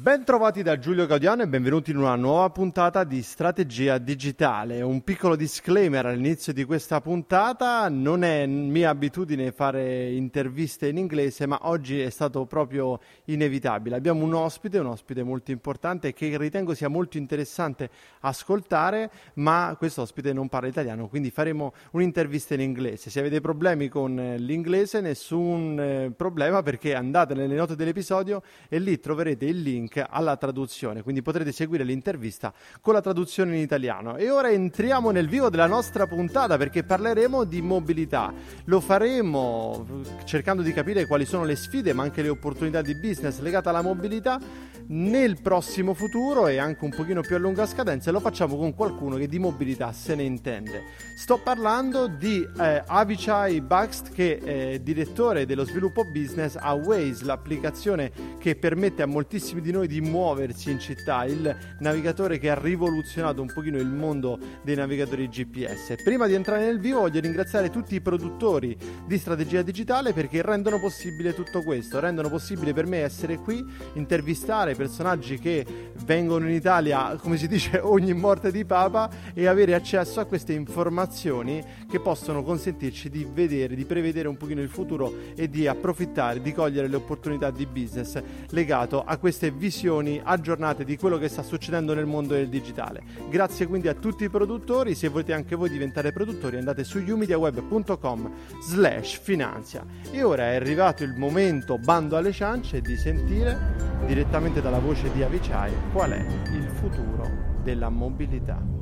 [0.00, 4.80] Ben trovati da Giulio Gaudiano e benvenuti in una nuova puntata di Strategia Digitale.
[4.80, 11.46] Un piccolo disclaimer all'inizio di questa puntata, non è mia abitudine fare interviste in inglese,
[11.46, 13.96] ma oggi è stato proprio inevitabile.
[13.96, 20.02] Abbiamo un ospite, un ospite molto importante che ritengo sia molto interessante ascoltare, ma questo
[20.02, 23.10] ospite non parla italiano, quindi faremo un'intervista in inglese.
[23.10, 29.00] Se avete problemi con l'inglese, nessun eh, problema perché andate nelle note dell'episodio e lì
[29.00, 34.16] troverete il link alla traduzione, quindi potrete seguire l'intervista con la traduzione in italiano.
[34.16, 38.32] E ora entriamo nel vivo della nostra puntata perché parleremo di mobilità.
[38.64, 39.86] Lo faremo
[40.24, 43.82] cercando di capire quali sono le sfide, ma anche le opportunità di business legate alla
[43.82, 44.40] mobilità
[44.88, 48.74] nel prossimo futuro e anche un pochino più a lunga scadenza e lo facciamo con
[48.74, 50.84] qualcuno che di mobilità se ne intende.
[51.16, 58.10] Sto parlando di eh, Avichai Baxt che è direttore dello sviluppo business a Waze, l'applicazione
[58.38, 63.40] che permette a moltissimi di noi di muoversi in città, il navigatore che ha rivoluzionato
[63.40, 66.02] un pochino il mondo dei navigatori GPS.
[66.02, 70.80] Prima di entrare nel vivo voglio ringraziare tutti i produttori di strategia digitale perché rendono
[70.80, 75.64] possibile tutto questo, rendono possibile per me essere qui, intervistare personaggi che
[76.04, 80.52] vengono in Italia, come si dice, ogni morte di papa e avere accesso a queste
[80.52, 86.42] informazioni che possono consentirci di vedere, di prevedere un pochino il futuro e di approfittare,
[86.42, 89.66] di cogliere le opportunità di business legato a queste visioni
[90.22, 93.02] aggiornate di quello che sta succedendo nel mondo del digitale.
[93.28, 98.30] Grazie quindi a tutti i produttori, se volete anche voi diventare produttori andate su umediaweb.com
[98.62, 99.84] slash finanzia.
[100.10, 105.22] E ora è arrivato il momento, bando alle ciance, di sentire direttamente dalla voce di
[105.22, 108.77] Avicai qual è il futuro della mobilità.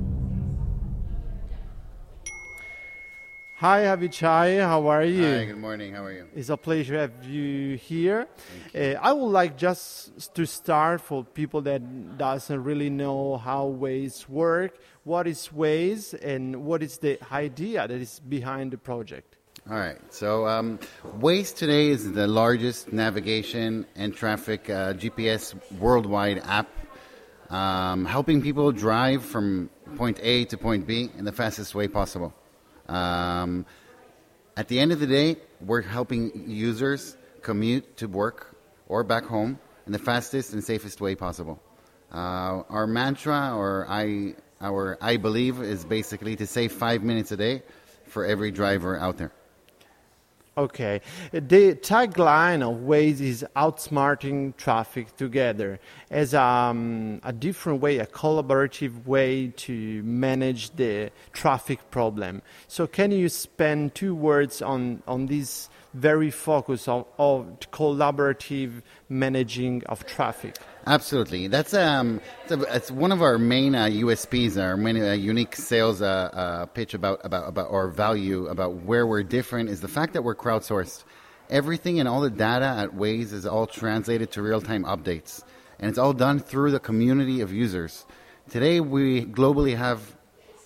[3.60, 5.24] Hi Avichai, how are you?
[5.24, 5.94] Hi, good morning.
[5.94, 6.26] How are you?
[6.36, 8.28] It's a pleasure to have you here.
[8.74, 14.28] Uh, I would like just to start for people that doesn't really know how Waze
[14.28, 14.78] work.
[15.04, 19.38] What is Waze and what is the idea that is behind the project?
[19.70, 19.96] All right.
[20.12, 20.78] So, um,
[21.18, 26.68] Waze today is the largest navigation and traffic uh, GPS worldwide app,
[27.48, 32.34] um, helping people drive from point A to point B in the fastest way possible.
[32.88, 33.66] Um,
[34.56, 38.56] at the end of the day, we're helping users commute to work
[38.88, 41.60] or back home in the fastest and safest way possible.
[42.12, 47.36] Uh, our mantra, or I, our I believe, is basically to save five minutes a
[47.36, 47.62] day
[48.06, 49.32] for every driver out there.
[50.58, 51.02] Okay.
[51.32, 55.78] The tagline of Waze is outsmarting traffic together
[56.10, 62.40] as um, a different way, a collaborative way to manage the traffic problem.
[62.68, 69.82] So, can you spend two words on, on this very focus of, of collaborative managing
[69.86, 70.56] of traffic?
[70.86, 76.00] Absolutely, that's um, it's one of our main uh, USPs, our main uh, unique sales
[76.02, 80.12] uh, uh, pitch about about about our value, about where we're different, is the fact
[80.12, 81.04] that we're crowdsourced.
[81.48, 85.42] Everything and all the data at Waze is all translated to real time updates,
[85.78, 88.04] and it's all done through the community of users.
[88.50, 90.16] Today, we globally have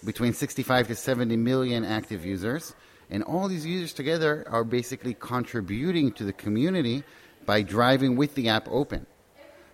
[0.04, 2.74] between 65 to 70 million active users,
[3.10, 7.02] and all these users together are basically contributing to the community
[7.46, 9.06] by driving with the app open.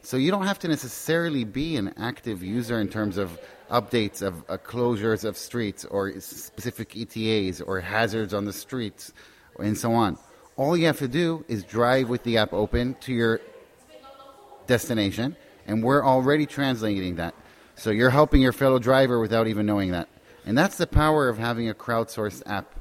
[0.02, 3.38] So you don't have to necessarily be an active user in terms of
[3.70, 9.12] updates of uh, closures of streets or specific ETAs or hazards on the streets
[9.58, 10.16] and so on.
[10.56, 13.40] All you have to do is drive with the app open to your
[14.66, 15.36] destination,
[15.66, 17.34] and we're already translating that.
[17.74, 20.08] So you're helping your fellow driver without even knowing that.
[20.46, 22.72] And that's the power of having a crowdsourced app.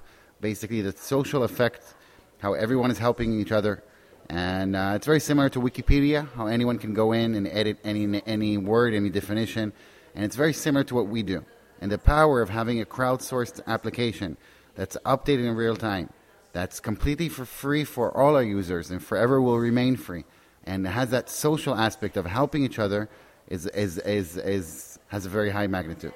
[0.51, 1.95] Basically, the social effect,
[2.37, 3.83] how everyone is helping each other.
[4.29, 8.21] And uh, it's very similar to Wikipedia, how anyone can go in and edit any,
[8.27, 9.73] any word, any definition.
[10.13, 11.43] And it's very similar to what we do.
[11.81, 14.37] And the power of having a crowdsourced application
[14.75, 16.11] that's updated in real time,
[16.53, 20.25] that's completely for free for all our users and forever will remain free,
[20.63, 23.09] and has that social aspect of helping each other,
[23.47, 26.13] is, is, is, is, has a very high magnitude.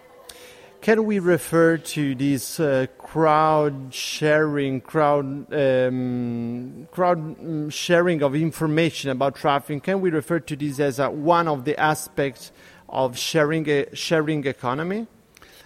[0.81, 9.09] Can we refer to this uh, crowd sharing, crowd um, crowd mm, sharing of information
[9.09, 9.83] about traffic?
[9.83, 12.53] Can we refer to this as a, one of the aspects
[12.87, 15.07] of sharing a sharing economy?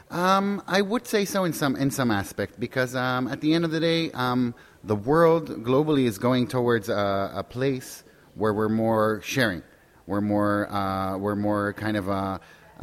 [0.09, 3.65] Um, I would say so in some in some aspect because um, at the end
[3.65, 8.67] of the day, um, the world globally is going towards a, a, place where we're
[8.67, 9.61] more sharing,
[10.07, 12.09] we're more uh, we're more kind of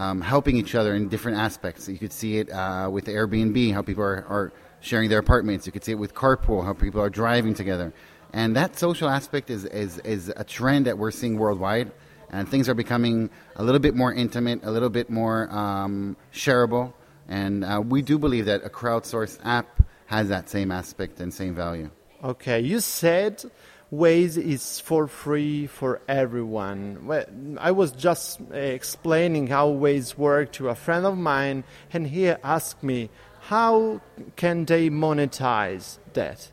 [0.00, 1.87] um, helping each other in different aspects.
[1.87, 5.67] You could see it uh, with Airbnb, how people are, are sharing their apartments.
[5.67, 7.93] You could see it with carpool, how people are driving together.
[8.32, 11.93] And that social aspect is, is, is a trend that we're seeing worldwide.
[12.31, 16.94] And things are becoming a little bit more intimate, a little bit more um, shareable.
[17.29, 21.55] And uh, we do believe that a crowdsourced app has that same aspect and same
[21.55, 21.91] value.
[22.25, 23.44] Okay, you said
[23.93, 27.57] Waze is for free for everyone.
[27.61, 32.29] I was just uh, explaining how Waze work to a friend of mine, and he
[32.29, 33.11] asked me,
[33.41, 34.01] how
[34.37, 36.51] can they monetize that?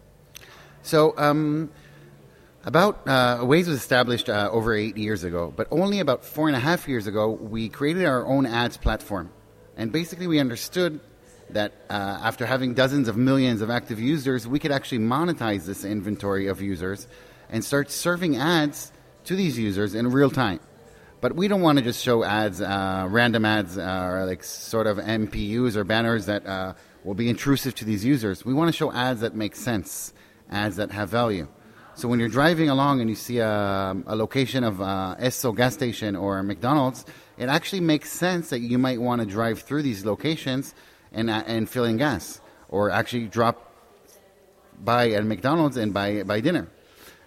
[0.82, 1.70] So, um,
[2.66, 6.56] about uh, Waze was established uh, over eight years ago, but only about four and
[6.58, 9.32] a half years ago, we created our own ads platform.
[9.76, 11.00] And basically, we understood
[11.52, 15.86] that uh, after having dozens of millions of active users, we could actually monetize this
[15.86, 17.08] inventory of users
[17.50, 18.92] and start serving ads
[19.26, 20.60] to these users in real time.
[21.20, 24.86] But we don't want to just show ads, uh, random ads, uh, or like sort
[24.86, 26.74] of MPUs or banners that uh,
[27.04, 28.46] will be intrusive to these users.
[28.46, 30.14] We want to show ads that make sense,
[30.52, 31.48] ads that have value.
[31.96, 35.74] So when you're driving along and you see a, a location of uh, Esso gas
[35.74, 37.04] station or McDonald's,
[37.40, 40.76] it actually makes sense that you might want to drive through these locations
[41.18, 43.74] and, uh, and fill in gas, or actually drop
[44.82, 46.70] by at McDonald's and buy, buy dinner.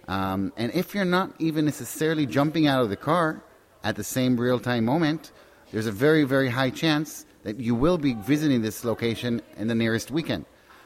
[0.07, 3.43] Um, and if you're not even necessarily jumping out of the car
[3.83, 5.31] at the same real time moment,
[5.71, 9.75] there's a very, very high chance that you will be visiting this location in the
[9.75, 10.45] nearest weekend.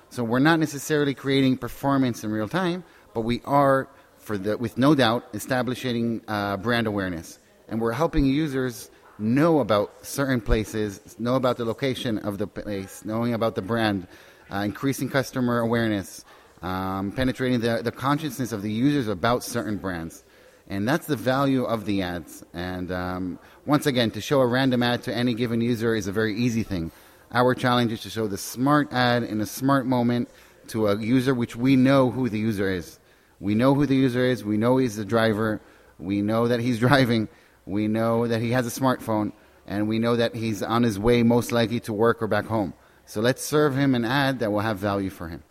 [0.09, 3.87] So we're not necessarily creating performance in real time, but we are,
[4.17, 7.39] for the, with no doubt, establishing uh, brand awareness.
[7.67, 13.03] And we're helping users know about certain places, know about the location of the place,
[13.06, 14.07] knowing about the brand,
[14.51, 16.25] uh, increasing customer awareness,
[16.62, 20.23] um, penetrating the, the consciousness of the users about certain brands.
[20.67, 22.44] And that's the value of the ads.
[22.53, 26.12] And um, once again, to show a random ad to any given user is a
[26.12, 26.91] very easy thing.
[27.31, 30.29] Our challenge is to show the smart ad in a smart moment
[30.67, 33.00] to a user which we know who the user is.
[33.39, 34.43] We know who the user is.
[34.43, 35.62] We know he's the driver.
[36.00, 37.27] We know that he's driving.
[37.65, 39.31] We know that he has a smartphone.
[39.67, 42.74] And we know that he's on his way most likely to work or back home.
[43.05, 45.43] So let's serve him an ad that will have value for him.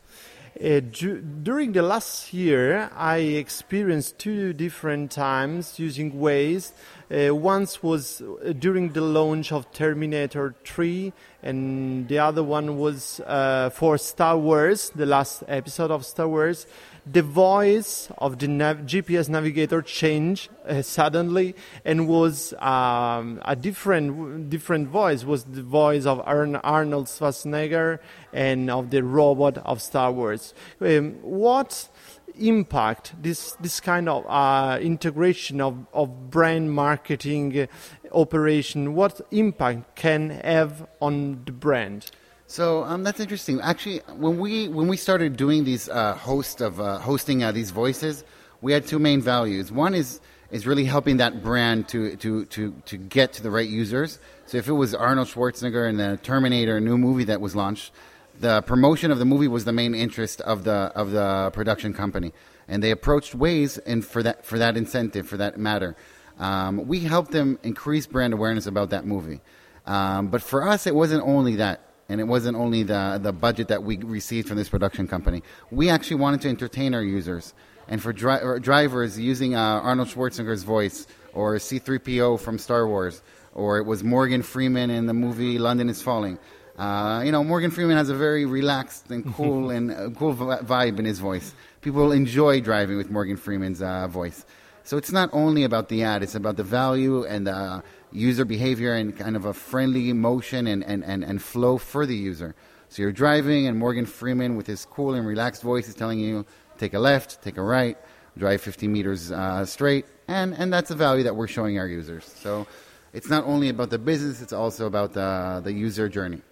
[0.57, 6.71] Uh, du- during the last year, I experienced two different times using Waze.
[7.11, 13.21] Uh, once was uh, during the launch of Terminator 3, and the other one was
[13.27, 16.69] uh, for Star Wars, the last episode of Star Wars
[17.07, 24.49] the voice of the nav- GPS navigator changed uh, suddenly and was um, a different
[24.49, 27.99] different voice was the voice of Arnold Schwarzenegger
[28.33, 30.55] and of the robot of Star Wars.
[30.81, 31.89] Um, what
[32.37, 37.69] impact this this kind of uh, integration of, of brand marketing
[38.13, 42.11] operation what impact can have on the brand
[42.55, 43.61] so um, that's interesting.
[43.61, 47.73] Actually, when we when we started doing these uh, host of uh, hosting uh, these
[47.73, 48.23] voices,
[48.61, 49.73] we had two main values.
[49.73, 50.21] One is
[50.53, 54.21] is really helping that brand to to to to get to the right users.
[54.47, 57.91] So if it was Arnold Schwarzenegger and the Terminator new movie that was launched,
[58.39, 62.33] the promotion of the movie was the main interest of the of the production company,
[62.69, 65.97] and they approached Waze and for that for that incentive for that matter,
[66.39, 69.41] um, we helped them increase brand awareness about that movie.
[69.87, 71.81] Um, but for us, it wasn't only that.
[72.09, 75.43] And it wasn't only the, the budget that we received from this production company.
[75.71, 77.55] We actually wanted to entertain our users.
[77.89, 83.79] And for dri- drivers, using uh, Arnold Schwarzenegger's voice or C3PO from Star Wars, or
[83.79, 86.39] it was Morgan Freeman in the movie London is Falling.
[86.77, 90.59] Uh, you know, Morgan Freeman has a very relaxed and cool and uh, cool vi-
[90.59, 91.55] vibe in his voice.
[91.83, 94.45] People enjoy driving with Morgan Freeman's uh, voice.
[94.83, 97.83] So it's not only about the ad; it's about the value and the
[98.15, 102.15] user behavior and kind of a friendly motion and, and, and, and flow for the
[102.15, 102.55] user.
[102.89, 106.47] So you're driving, and Morgan Freeman, with his cool and relaxed voice, is telling you
[106.79, 107.99] take a left, take a right,
[108.39, 112.25] drive 50 meters uh, straight, and, and that's the value that we're showing our users.
[112.25, 112.67] So
[113.13, 116.43] it's not only about the business; it's also about the, the user journey.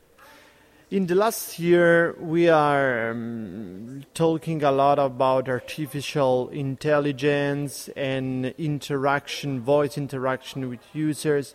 [0.93, 9.63] In the last year, we are um, talking a lot about artificial intelligence and interaction,
[9.63, 11.55] voice interaction with users.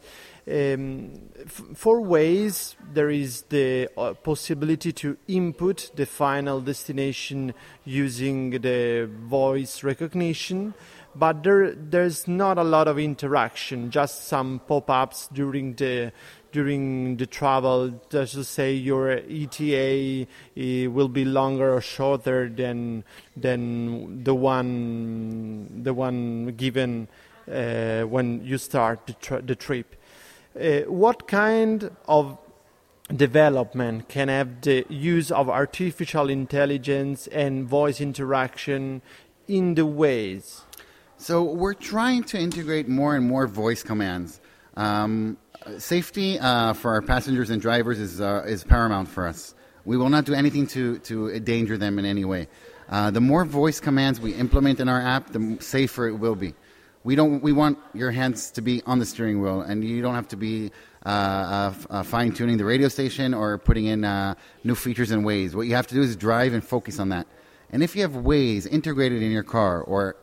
[0.51, 1.29] Um,
[1.75, 7.53] for Waze, there is the uh, possibility to input the final destination
[7.85, 10.73] using the voice recognition,
[11.13, 16.11] but there, there's not a lot of interaction, just some pop ups during the
[16.51, 23.03] during the travel just to say your ETA uh, will be longer or shorter than
[23.35, 27.07] than the one the one given
[27.51, 29.95] uh, when you start the, the trip.
[30.59, 32.37] Uh, what kind of
[33.15, 39.01] development can have the use of artificial intelligence and voice interaction
[39.47, 40.61] in the Waze?
[41.17, 44.39] So we're trying to integrate more and more voice commands.
[44.75, 45.37] Um,
[45.77, 49.53] safety uh, for our passengers and drivers is, uh, is paramount for us.
[49.85, 52.47] We will not do anything to, to endanger them in any way.
[52.89, 56.53] Uh, the more voice commands we implement in our app, the safer it will be.
[57.03, 57.41] We don't.
[57.41, 60.35] We want your hands to be on the steering wheel, and you don't have to
[60.35, 60.71] be
[61.05, 64.01] uh, uh, uh, fine tuning the radio station or putting in
[64.65, 65.55] new features and Waze.
[65.55, 67.27] What you have to do is drive and focus on that.
[67.69, 70.17] And if you have Waze integrated in your car or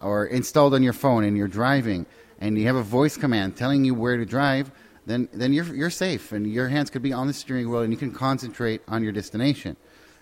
[0.00, 2.06] or installed on your phone and you're driving,
[2.42, 4.72] and you have a voice command telling you where to drive,
[5.06, 7.92] then then you're you're safe, and your hands could be on the steering wheel, and
[7.92, 9.76] you can concentrate on your destination.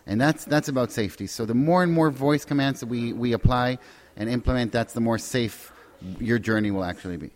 [0.07, 1.27] And that's that's about safety.
[1.27, 3.79] So the more and more voice commands that we, we apply
[4.17, 5.73] and implement, that's the more safe
[6.19, 7.31] your journey will actually be.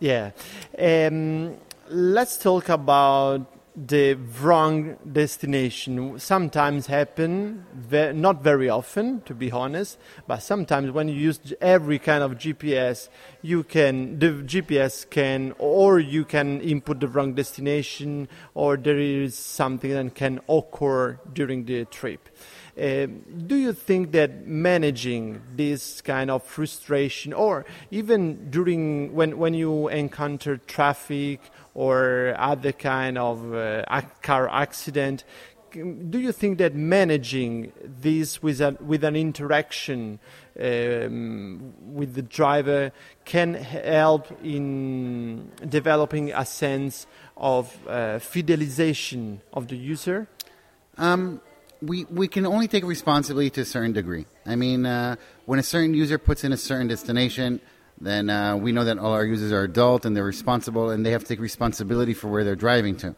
[0.00, 0.32] Yeah.
[0.78, 1.56] Um,
[1.88, 6.18] let's talk about the wrong destination.
[6.18, 11.98] Sometimes happen, ve- not very often, to be honest, but sometimes when you use every
[11.98, 13.08] kind of GPS,
[13.42, 19.36] you can the GPS can, or you can input the wrong destination, or there is
[19.36, 22.30] something that can occur during the trip.
[22.78, 23.06] Uh,
[23.46, 29.88] do you think that managing this kind of frustration, or even during when when you
[29.88, 31.40] encounter traffic
[31.76, 33.84] or other kind of uh,
[34.22, 35.24] car accident,
[35.72, 40.18] do you think that managing this with a, with an interaction
[40.58, 42.92] um, with the driver
[43.26, 47.06] can help in developing a sense
[47.36, 50.26] of uh, fidelization of the user?
[50.96, 51.42] Um,
[51.82, 54.24] we we can only take responsibility to a certain degree.
[54.46, 57.60] I mean, uh, when a certain user puts in a certain destination,
[57.98, 61.10] then uh, we know that all our users are adult and they're responsible and they
[61.10, 63.14] have to take responsibility for where they're driving to.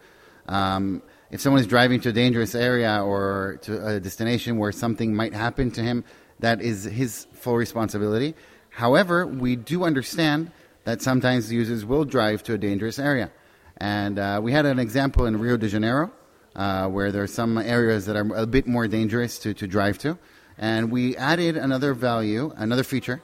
[0.46, 5.14] Um, if someone is driving to a dangerous area or to a destination where something
[5.14, 6.04] might happen to him,
[6.38, 8.34] that is his full responsibility.
[8.70, 10.52] However, we do understand
[10.84, 13.30] that sometimes users will drive to a dangerous area.
[13.76, 16.12] And uh, we had an example in Rio de Janeiro
[16.58, 19.98] uh, where there are some areas that are a bit more dangerous to, to drive
[19.98, 20.18] to.
[20.58, 23.22] And we added another value, another feature,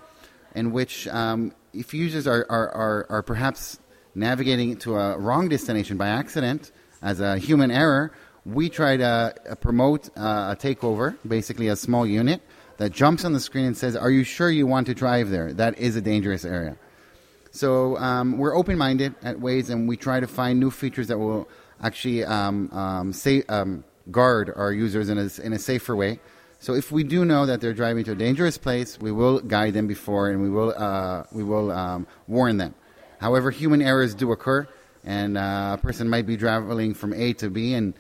[0.55, 3.79] in which um, if users are, are, are, are perhaps
[4.15, 6.71] navigating to a wrong destination by accident
[7.03, 8.13] as a human error,
[8.47, 12.43] we try to uh, promote uh, a takeover, basically a small unit
[12.77, 15.53] that jumps on the screen and says, Are you sure you want to drive there?
[15.53, 16.77] That is a dangerous area.
[17.51, 21.19] So um, we're open minded at Waze and we try to find new features that
[21.19, 21.49] will
[21.81, 26.21] actually um, um, say, um, guard our users in a, in a safer way.
[26.65, 29.75] So if we do know that they're driving to a dangerous place, we will guide
[29.75, 32.75] them before and we will, uh, we will um, warn them.
[33.21, 34.67] However, human errors do occur,
[35.05, 37.93] and uh, a person might be traveling from A to B, and,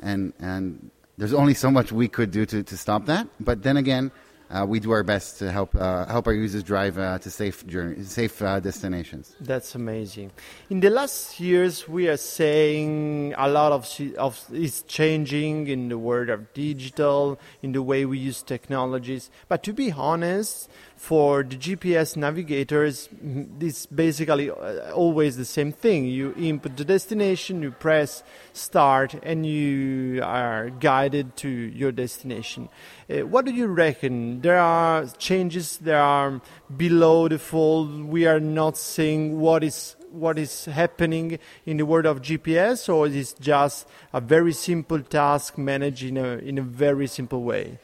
[0.00, 3.26] and, and there's only so much we could do to, to stop that.
[3.40, 4.12] But then again,
[4.50, 7.66] uh, we do our best to help uh, help our users drive uh, to safe
[7.66, 9.36] journey, safe uh, destinations.
[9.40, 10.32] That's amazing.
[10.68, 13.88] In the last years, we are saying a lot of
[14.18, 19.30] of is changing in the world of digital, in the way we use technologies.
[19.48, 20.68] But to be honest,
[21.00, 26.04] for the GPS navigators, mm, it's basically uh, always the same thing.
[26.04, 32.68] You input the destination, you press start, and you are guided to your destination.
[33.08, 34.42] Uh, what do you reckon?
[34.42, 35.78] There are changes.
[35.78, 36.42] There are
[36.76, 38.04] below the fold.
[38.04, 43.06] We are not seeing what is what is happening in the world of GPS, or
[43.06, 47.78] is it just a very simple task managed in a in a very simple way?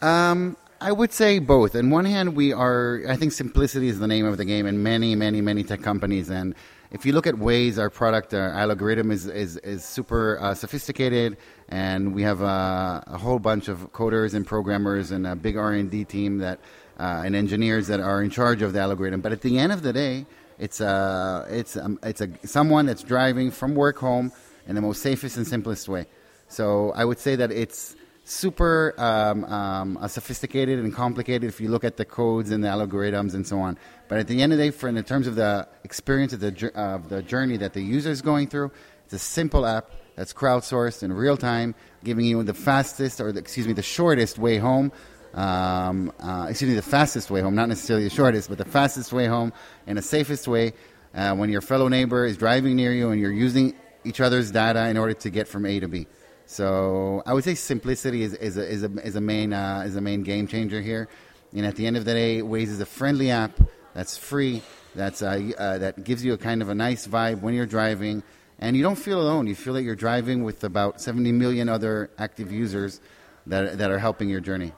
[0.00, 1.74] Um, I would say both.
[1.74, 4.82] On one hand, we are, I think simplicity is the name of the game in
[4.82, 6.28] many, many, many tech companies.
[6.28, 6.54] And
[6.90, 11.38] if you look at Waze, our product, our algorithm is, is, is super uh, sophisticated.
[11.70, 16.04] And we have uh, a whole bunch of coders and programmers and a big R&D
[16.04, 16.60] team that,
[17.00, 19.22] uh, and engineers that are in charge of the algorithm.
[19.22, 20.26] But at the end of the day,
[20.58, 24.30] it's, a, it's, a, it's a, someone that's driving from work home
[24.66, 26.04] in the most safest and simplest way.
[26.48, 27.96] So I would say that it's
[28.28, 32.68] super um, um, uh, sophisticated and complicated if you look at the codes and the
[32.68, 33.78] algorithms and so on.
[34.08, 36.72] But at the end of the day, for in terms of the experience of the,
[36.74, 38.72] of the journey that the user is going through,
[39.04, 43.38] it's a simple app that's crowdsourced in real time, giving you the fastest or the,
[43.38, 44.90] excuse me, the shortest way home.
[45.32, 49.12] Um, uh, excuse me, the fastest way home, not necessarily the shortest, but the fastest
[49.12, 49.52] way home
[49.86, 50.72] and the safest way
[51.14, 54.88] uh, when your fellow neighbor is driving near you and you're using each other's data
[54.88, 56.06] in order to get from A to B.
[56.46, 59.96] So I would say simplicity is, is, a, is, a, is, a main, uh, is
[59.96, 61.08] a main game changer here.
[61.52, 63.58] And at the end of the day, Waze is a friendly app
[63.94, 64.62] that's free,
[64.94, 68.22] that's, uh, uh, that gives you a kind of a nice vibe when you're driving.
[68.60, 69.48] And you don't feel alone.
[69.48, 73.00] You feel that you're driving with about 70 million other active users
[73.46, 74.72] that, that are helping your journey.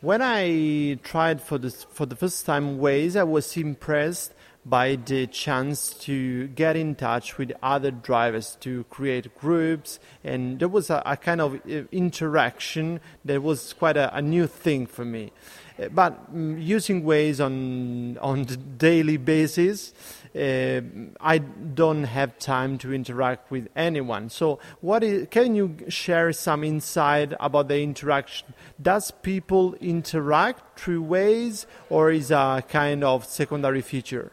[0.00, 5.26] When I tried for, this, for the first time Waze, I was impressed by the
[5.26, 11.02] chance to get in touch with other drivers to create groups and there was a,
[11.04, 15.32] a kind of uh, interaction that was quite a, a new thing for me
[15.80, 19.92] uh, but um, using Waze on on the daily basis
[20.34, 20.80] uh,
[21.20, 24.30] I don't have time to interact with anyone.
[24.30, 28.54] So, what is, can you share some insight about the interaction?
[28.80, 34.32] Does people interact through Waze, or is a kind of secondary feature?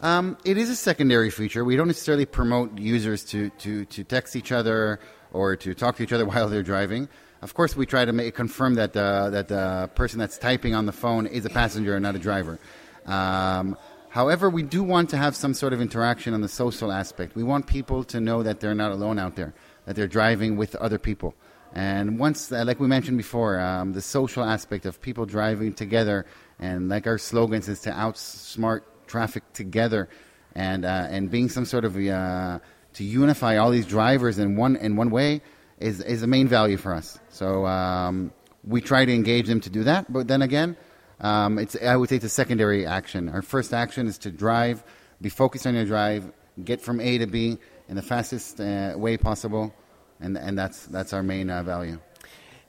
[0.00, 1.64] Um, it is a secondary feature.
[1.64, 5.00] We don't necessarily promote users to, to, to text each other
[5.32, 7.08] or to talk to each other while they're driving.
[7.42, 10.92] Of course, we try to make, confirm that that the person that's typing on the
[10.92, 12.58] phone is a passenger and not a driver.
[13.04, 13.76] Um,
[14.08, 17.36] however, we do want to have some sort of interaction on the social aspect.
[17.36, 19.54] We want people to know that they're not alone out there,
[19.84, 21.34] that they're driving with other people.
[21.74, 26.24] And once, uh, like we mentioned before, um, the social aspect of people driving together,
[26.58, 30.08] and like our slogan is to outsmart traffic together
[30.54, 32.58] and uh, and being some sort of uh,
[32.94, 35.42] to unify all these drivers in one in one way
[35.78, 37.18] is is the main value for us.
[37.28, 38.32] So um,
[38.64, 40.76] we try to engage them to do that, but then again,
[41.20, 43.28] um, it's I would say it's a secondary action.
[43.28, 44.82] Our first action is to drive,
[45.20, 46.32] be focused on your drive,
[46.64, 49.74] get from A to B in the fastest uh, way possible,
[50.20, 52.00] and and that's that's our main uh, value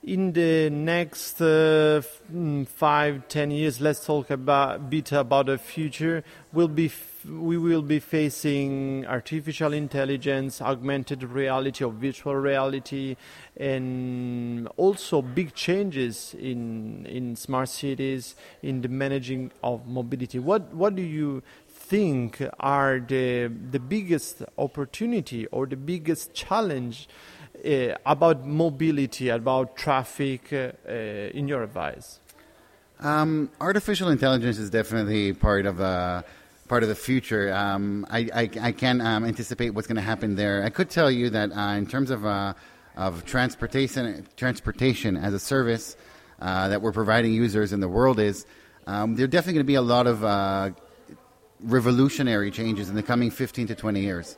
[0.08, 2.02] in the next uh,
[2.34, 4.38] mm, five, ten years, let's talk a
[4.89, 6.24] bit about the future.
[6.54, 6.89] We'll be
[7.30, 13.17] we will be facing artificial intelligence, augmented reality or virtual reality,
[13.58, 20.39] and also big changes in in smart cities, in the managing of mobility.
[20.39, 27.10] What what do you think are the the biggest opportunity or the biggest challenge?
[27.65, 32.20] Uh, about mobility, about traffic, uh, uh, in your advice?
[33.00, 36.24] Um, artificial intelligence is definitely part of uh,
[36.67, 37.54] part of the future.
[37.54, 40.63] Um, I, I, I can't um, anticipate what's going to happen there.
[40.63, 42.54] I could tell you that uh, in terms of uh,
[42.96, 45.96] of transportation transportation as a service
[46.39, 48.46] that we're providing users in the world is
[48.88, 50.76] um, there are definitely going to be a lot of
[51.62, 54.38] revolutionary changes in the coming 15 to 20 years.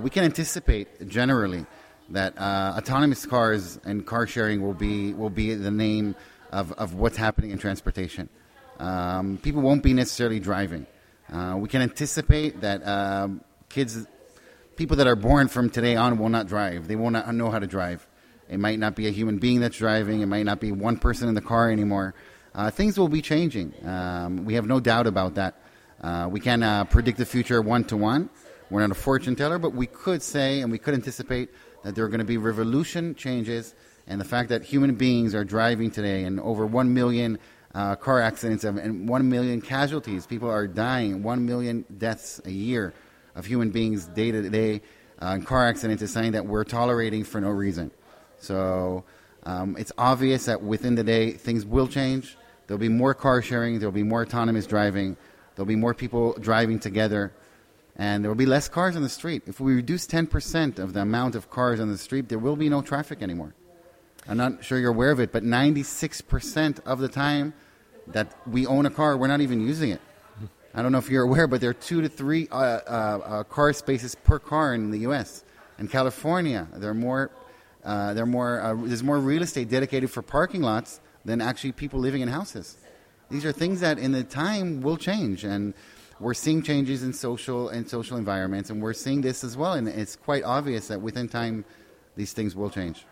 [0.00, 1.66] We can anticipate generally
[2.12, 6.14] that uh, autonomous cars and car sharing will be will be the name
[6.50, 8.28] of, of what's happening in transportation.
[8.78, 10.86] Um, people won't be necessarily driving.
[11.32, 14.06] Uh, we can anticipate that um, kids,
[14.76, 16.88] people that are born from today on, will not drive.
[16.88, 18.06] They will not know how to drive.
[18.48, 20.20] It might not be a human being that's driving.
[20.20, 22.14] It might not be one person in the car anymore.
[22.54, 23.72] Uh, things will be changing.
[23.86, 25.54] Um, we have no doubt about that.
[26.02, 28.28] Uh, we can uh, predict the future one to one.
[28.68, 31.50] We're not a fortune teller, but we could say and we could anticipate
[31.82, 33.74] that there are going to be revolution changes,
[34.06, 37.38] and the fact that human beings are driving today, and over one million
[37.74, 42.92] uh, car accidents and one million casualties, people are dying, one million deaths a year
[43.34, 44.82] of human beings day to day
[45.22, 47.90] uh, in car accidents is something that we're tolerating for no reason.
[48.38, 49.04] So
[49.44, 52.36] um, it's obvious that within the day things will change.
[52.66, 53.78] There'll be more car sharing.
[53.78, 55.16] There'll be more autonomous driving.
[55.54, 57.32] There'll be more people driving together.
[57.96, 59.42] And there will be less cars on the street.
[59.46, 62.68] If we reduce 10% of the amount of cars on the street, there will be
[62.68, 63.54] no traffic anymore.
[64.26, 67.54] I'm not sure you're aware of it, but 96% of the time
[68.06, 70.00] that we own a car, we're not even using it.
[70.74, 73.42] I don't know if you're aware, but there are two to three uh, uh, uh,
[73.44, 75.44] car spaces per car in the U.S.
[75.78, 77.30] In California, there are more.
[77.84, 78.60] Uh, there are more.
[78.62, 82.78] Uh, there's more real estate dedicated for parking lots than actually people living in houses.
[83.30, 85.74] These are things that, in the time, will change, and
[86.22, 89.72] we're seeing changes in social and social environments, and we're seeing this as well.
[89.72, 91.64] And it's quite obvious that within time,
[92.16, 93.04] these things will change.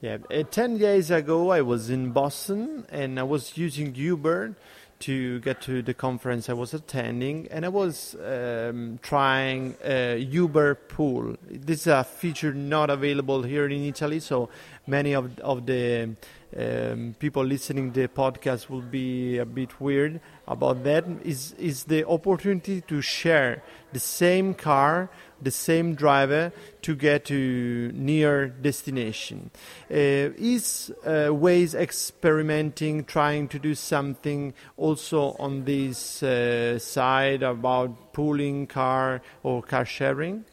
[0.00, 4.54] Yeah, uh, 10 days ago I was in Boston and I was using Uber
[5.00, 10.74] to get to the conference I was attending and I was um, trying uh, Uber
[10.74, 11.36] Pool.
[11.48, 14.50] This is a feature not available here in Italy, so
[14.86, 16.10] many of, of the
[16.56, 21.04] um, people listening the podcast will be a bit weird about that.
[21.24, 23.62] Is is the opportunity to share
[23.92, 25.10] the same car
[25.44, 29.50] the same driver to get to near destination.
[29.90, 38.12] Uh, is uh, Waze experimenting, trying to do something also on this uh, side about
[38.12, 40.44] pooling car or car sharing?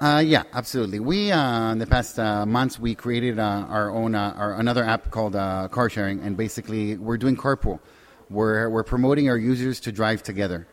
[0.00, 0.98] Uh, yeah, absolutely.
[0.98, 4.82] We uh, in the past uh, months we created uh, our own uh, our, another
[4.82, 7.80] app called uh, Car Sharing, and basically we're doing carpool.
[8.30, 10.66] We're we're promoting our users to drive together.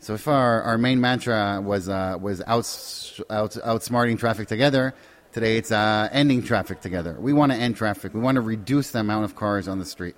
[0.00, 4.94] So far, our main mantra was was outs, out, outsmarting traffic together.
[5.32, 7.16] Today, it's ending traffic together.
[7.18, 8.12] We want to end traffic.
[8.12, 10.14] We want to reduce the amount of cars on the street,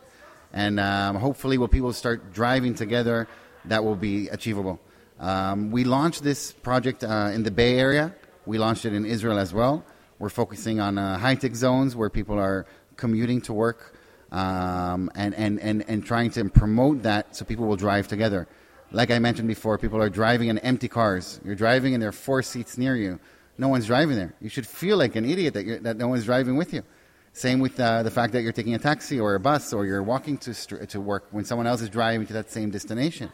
[0.53, 3.29] and um, hopefully, when people start driving together,
[3.67, 4.81] that will be achievable.
[5.21, 8.13] Um, we launched this project in the Bay Area.
[8.47, 9.85] We launched it in Israel as well.
[10.19, 13.95] We're focusing on uh, high tech zones where people are commuting to work
[14.33, 18.49] um, and, and, and, and trying to promote that so people will drive together
[18.93, 21.41] like I mentioned before, people are driving in empty cars.
[21.45, 23.19] You're driving and there are four seats near you.
[23.59, 24.35] No one's driving there.
[24.41, 26.83] You should feel like an idiot that, that no one's driving with you.
[27.33, 30.03] Same with uh, the fact that you're taking a taxi or a bus or you're
[30.03, 33.31] walking to, st- to work when someone else is driving to that same destination.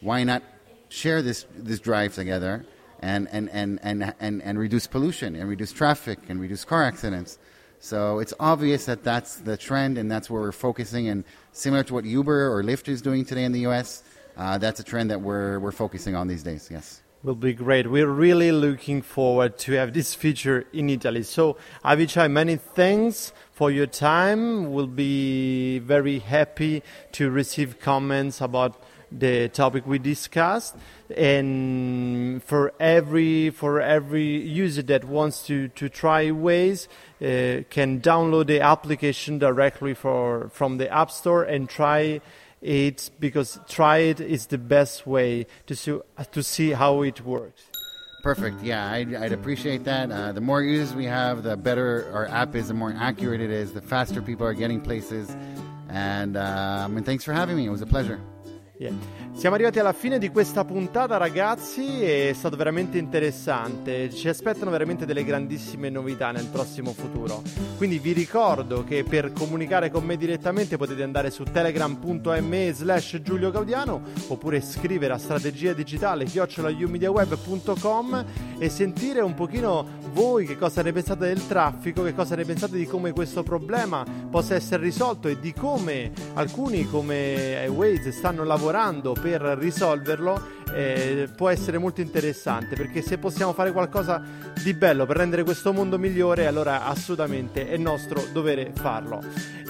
[0.00, 0.42] Why not
[0.88, 2.66] share this, this drive together
[3.02, 7.38] and, and, and, and, and, and reduce pollution and reduce traffic and reduce car accidents?
[7.80, 11.08] So it's obvious that that's the trend and that's where we're focusing.
[11.08, 14.04] And similar to what Uber or Lyft is doing today in the US,
[14.36, 17.02] uh, that's a trend that we're, we're focusing on these days, yes.
[17.24, 17.90] Will be great.
[17.90, 21.24] We're really looking forward to have this feature in Italy.
[21.24, 24.72] So, Avichai, many thanks for your time.
[24.72, 30.76] We'll be very happy to receive comments about the topic we discussed
[31.16, 36.88] and for every for every user that wants to to try Waze
[37.20, 42.20] uh, can download the application directly for from the app store and try
[42.60, 45.98] it because try it is the best way to see,
[46.30, 47.62] to see how it works.
[48.22, 48.62] Perfect.
[48.62, 50.12] Yeah, I'd, I'd appreciate that.
[50.12, 53.50] Uh, the more users we have, the better our app is, the more accurate it
[53.50, 55.28] is, the faster people are getting places.
[55.88, 57.66] And, um, and thanks for having me.
[57.66, 58.20] It was a pleasure.
[58.82, 59.22] Yeah.
[59.34, 62.00] Siamo arrivati alla fine di questa puntata, ragazzi.
[62.00, 64.08] È stato veramente interessante.
[64.14, 67.42] Ci aspettano veramente delle grandissime novità nel prossimo futuro.
[67.76, 73.50] Quindi vi ricordo che per comunicare con me direttamente potete andare su telegram.me slash Giulio
[73.50, 78.24] Gaudiano oppure scrivere a strategia digitale chiocciolaiumediaweb.com
[78.58, 82.76] e sentire un pochino voi che cosa ne pensate del traffico, che cosa ne pensate
[82.76, 89.12] di come questo problema possa essere risolto e di come alcuni come Waze stanno lavorando
[89.12, 94.22] per risolverlo eh, può essere molto interessante perché se possiamo fare qualcosa
[94.62, 99.20] di bello per rendere questo mondo migliore allora assolutamente è nostro dovere farlo.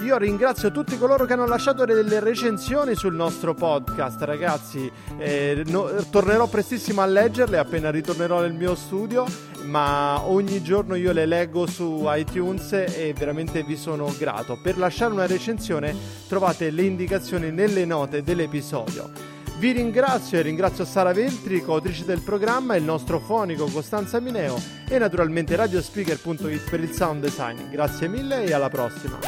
[0.03, 4.89] Io ringrazio tutti coloro che hanno lasciato delle recensioni sul nostro podcast ragazzi.
[5.17, 9.25] Eh, no, tornerò prestissimo a leggerle appena ritornerò nel mio studio
[9.63, 15.13] ma ogni giorno io le leggo su iTunes e veramente vi sono grato per lasciare
[15.13, 15.95] una recensione
[16.27, 22.75] trovate le indicazioni nelle note dell'episodio vi ringrazio e ringrazio Sara Veltri, coautrice del programma,
[22.75, 27.69] il nostro fonico Costanza Mineo e naturalmente radiospeaker.it per il sound design.
[27.69, 29.19] Grazie mille e alla prossima.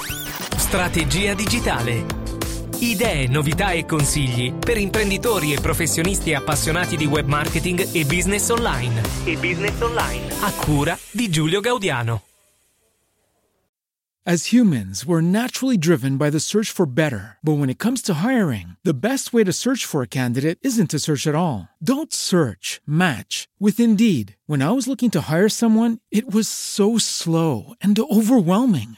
[0.57, 2.34] Strategia digitale.
[2.79, 9.01] Idee, novità e consigli per imprenditori e professionisti appassionati di web marketing e business online.
[9.23, 10.27] E business online.
[10.41, 12.23] A cura di Giulio Gaudiano.
[14.27, 17.37] As humans, we're naturally driven by the search for better.
[17.43, 20.89] But when it comes to hiring, the best way to search for a candidate isn't
[20.89, 21.69] to search at all.
[21.81, 24.35] Don't search, match with Indeed.
[24.47, 28.97] When I was looking to hire someone, it was so slow and overwhelming.